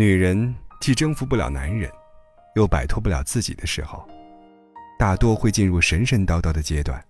[0.00, 1.92] 女人既征服不了男人，
[2.54, 4.08] 又摆脱不了自己的时候，
[4.98, 7.04] 大多会进入神神叨叨的阶段，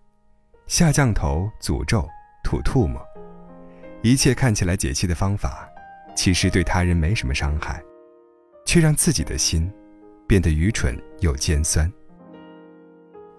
[0.66, 2.04] 下降头、诅咒、
[2.42, 3.00] 吐唾沫，
[4.02, 5.68] 一切看起来解气的方法，
[6.16, 7.80] 其实对他人没什么伤害，
[8.66, 9.72] 却让自己的心
[10.26, 11.88] 变得愚蠢又尖酸。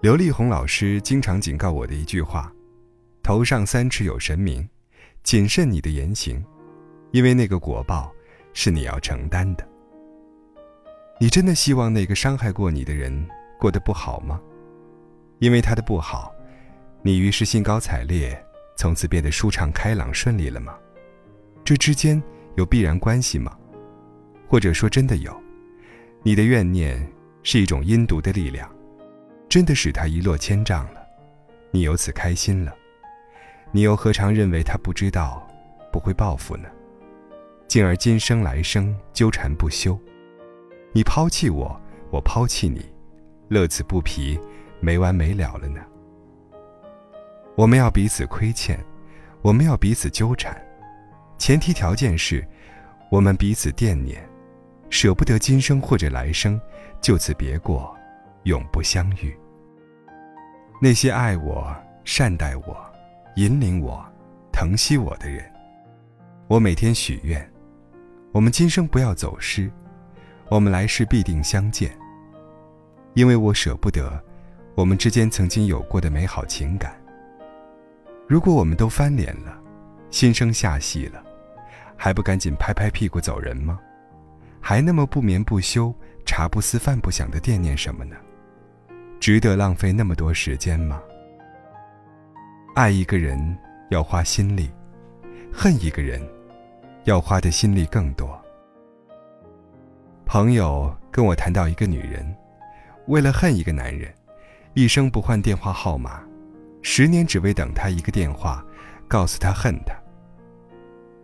[0.00, 2.50] 刘丽红老师经常警告我的一句话
[3.22, 4.66] ：“头上三尺有神明，
[5.22, 6.42] 谨慎你的言行，
[7.10, 8.10] 因为那个果报
[8.54, 9.66] 是你要承担的。”
[11.20, 13.28] 你真的希望那个伤害过你的人
[13.58, 14.40] 过得不好吗？
[15.38, 16.34] 因为他的不好，
[17.02, 18.40] 你于是兴高采烈，
[18.76, 20.76] 从此变得舒畅开朗顺利了吗？
[21.64, 22.20] 这之间
[22.56, 23.56] 有必然关系吗？
[24.48, 25.34] 或者说真的有？
[26.22, 27.08] 你的怨念
[27.42, 28.68] 是一种阴毒的力量。
[29.48, 31.02] 真的使他一落千丈了，
[31.70, 32.74] 你由此开心了，
[33.70, 35.46] 你又何尝认为他不知道，
[35.92, 36.68] 不会报复呢？
[37.72, 39.98] 进而今生来生纠缠不休，
[40.92, 41.74] 你抛弃我，
[42.10, 42.84] 我抛弃你，
[43.48, 44.38] 乐此不疲，
[44.78, 45.80] 没完没了了呢？
[47.56, 48.78] 我们要彼此亏欠，
[49.40, 50.54] 我们要彼此纠缠，
[51.38, 52.46] 前提条件是，
[53.10, 54.22] 我们彼此惦念，
[54.90, 56.60] 舍不得今生或者来生
[57.00, 57.96] 就此别过，
[58.42, 59.34] 永不相遇。
[60.78, 62.76] 那些爱我、善待我、
[63.36, 64.04] 引领我、
[64.52, 65.50] 疼惜我的人，
[66.48, 67.50] 我每天许愿：
[68.32, 69.70] 我们今生不要走失，
[70.48, 71.94] 我们来世必定相见。
[73.12, 74.18] 因为我舍不得
[74.74, 76.98] 我们之间曾经有过的美好情感。
[78.26, 79.54] 如果我们都翻脸了，
[80.10, 81.22] 心生下戏了，
[81.94, 83.78] 还不赶紧拍拍屁股走人吗？
[84.62, 88.16] 还那么不眠不休、茶不思饭不想的惦念什么呢？
[89.20, 91.02] 值得浪费那么多时间吗？
[92.74, 93.58] 爱一个人
[93.90, 94.70] 要花心力，
[95.52, 96.26] 恨一个人
[97.04, 98.40] 要花的心力更多。
[100.24, 102.34] 朋友跟我谈到一个女人，
[103.06, 104.12] 为了恨一个男人，
[104.74, 106.22] 一生不换电话号码，
[106.80, 108.64] 十年只为等他一个电话，
[109.08, 109.94] 告诉他恨他。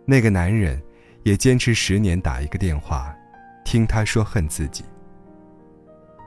[0.05, 0.81] 那个男人
[1.23, 3.15] 也坚持十年打一个电话，
[3.63, 4.83] 听他说恨自己。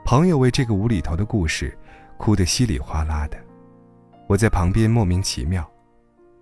[0.03, 1.77] 朋友为这个无厘头的故事，
[2.17, 3.37] 哭得稀里哗啦的。
[4.27, 5.69] 我在旁边莫名其妙，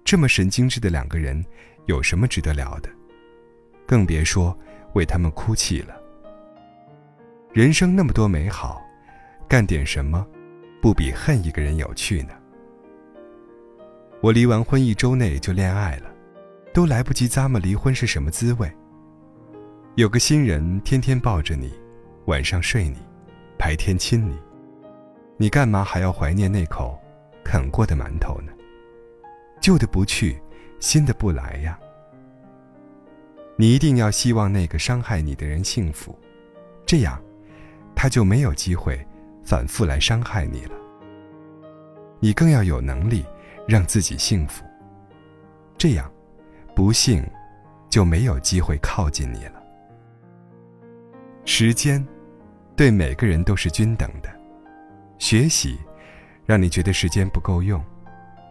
[0.03, 1.43] 这么神经质的两个人，
[1.85, 2.89] 有什么值得聊的？
[3.91, 4.57] 更别说
[4.93, 5.93] 为他们哭泣了。
[7.51, 8.81] 人生那么多美好，
[9.49, 10.25] 干点什么，
[10.81, 12.29] 不比恨一个人有趣呢？
[14.21, 16.09] 我离完婚一周内就恋爱了，
[16.73, 18.71] 都来不及咂摸离婚是什么滋味。
[19.95, 21.73] 有个新人天天抱着你，
[22.27, 22.95] 晚上睡你。
[23.57, 24.39] 白天亲你，
[25.35, 26.97] 你干嘛还要怀念那口
[27.43, 28.53] 啃过的馒头呢？
[29.59, 30.41] 旧的不去，
[30.79, 31.77] 新的不来呀。
[33.61, 36.17] 你一定要希望那个伤害你的人幸福，
[36.83, 37.21] 这样，
[37.95, 38.99] 他就没有机会
[39.43, 40.71] 反复来伤害你了。
[42.19, 43.23] 你更要有能力
[43.67, 44.63] 让自己幸福，
[45.77, 46.11] 这样，
[46.75, 47.23] 不幸
[47.87, 49.61] 就没有机会靠近你了。
[51.45, 52.03] 时间。
[52.75, 54.29] 对每个人都是均等的。
[55.19, 55.77] 学习，
[56.47, 57.79] 让你觉得时间不够用；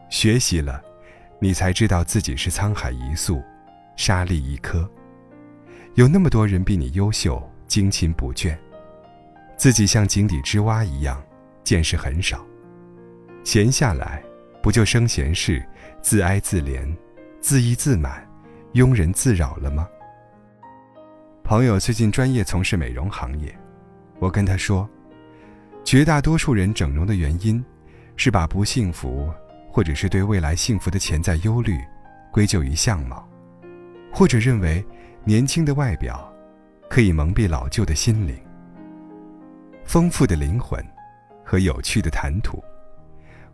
[0.08, 0.80] 学习了，
[1.40, 3.42] 你才知道自己是沧海一粟，
[3.96, 4.88] 沙粒一颗。
[5.94, 8.56] 有那么多人比你优秀，精勤不倦，
[9.56, 11.20] 自己像井底之蛙一样，
[11.64, 12.44] 见识很少。
[13.42, 14.22] 闲下来，
[14.62, 15.62] 不就生闲事，
[16.00, 16.88] 自哀自怜，
[17.40, 18.24] 自意自满，
[18.74, 19.88] 庸人自扰了吗？
[21.42, 23.52] 朋友最近专业从事美容行业。
[24.20, 24.88] 我跟他说，
[25.82, 27.62] 绝大多数人整容的原因，
[28.16, 29.28] 是把不幸福，
[29.68, 31.76] 或者是对未来幸福的潜在忧虑，
[32.30, 33.28] 归咎于相貌，
[34.12, 34.84] 或者认为
[35.24, 36.32] 年轻的外表，
[36.88, 38.36] 可以蒙蔽老旧的心灵。
[39.84, 40.82] 丰富的灵魂，
[41.44, 42.62] 和有趣的谈吐，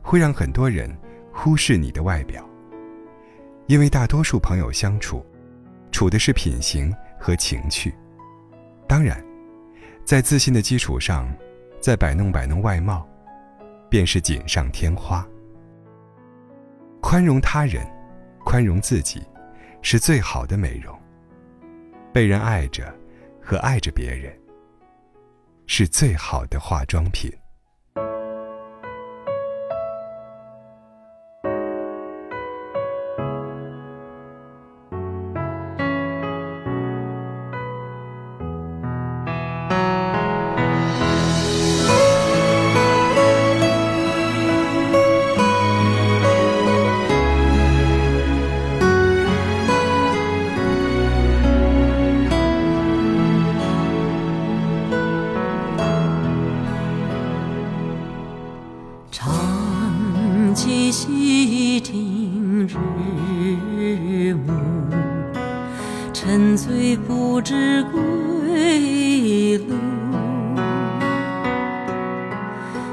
[0.00, 0.96] 会让很多人
[1.32, 2.48] 忽视你的外表。
[3.66, 5.26] 因为大多数朋友相处，
[5.90, 7.92] 处的是品行和情趣，
[8.86, 9.20] 当然。
[10.04, 11.28] 在自信的基础上，
[11.80, 13.04] 再摆弄摆弄外貌，
[13.90, 15.26] 便是锦上添花。
[17.00, 17.84] 宽容他人，
[18.44, 19.20] 宽容自己，
[19.82, 20.96] 是最好的美容。
[22.16, 22.82] 被人爱着，
[23.42, 24.34] 和爱着别人，
[25.66, 27.30] 是最好的化妆品。
[61.88, 62.74] 今日
[64.34, 64.52] 暮，
[66.12, 69.76] 沉醉不知归路。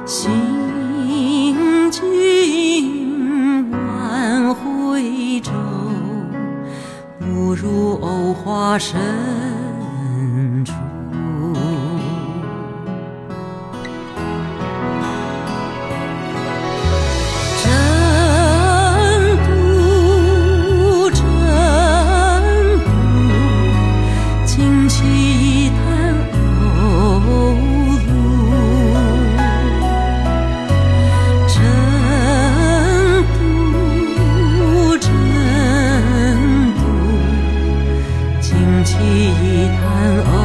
[0.06, 5.52] 行尽万回舟，
[7.18, 9.02] 不如藕花深。
[38.84, 40.43] 起一坛。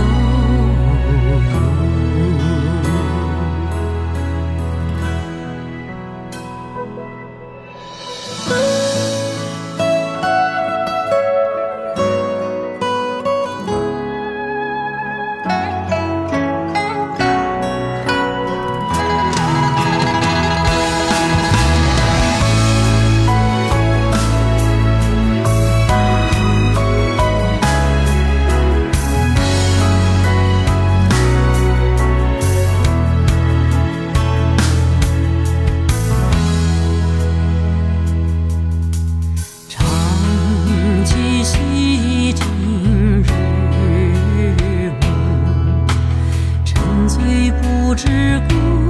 [47.89, 48.07] 不知
[48.51, 48.88] 故。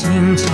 [0.00, 0.44] 荆棘